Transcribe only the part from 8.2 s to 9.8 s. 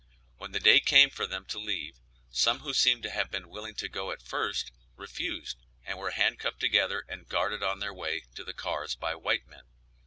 to the cars by white men.